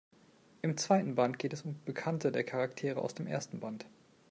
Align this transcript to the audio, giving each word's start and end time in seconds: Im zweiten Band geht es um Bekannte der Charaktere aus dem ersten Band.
Im 0.63 0.77
zweiten 0.77 1.13
Band 1.13 1.37
geht 1.37 1.53
es 1.53 1.61
um 1.61 1.75
Bekannte 1.85 2.31
der 2.31 2.43
Charaktere 2.43 2.99
aus 2.99 3.13
dem 3.13 3.27
ersten 3.27 3.59
Band. 3.59 3.85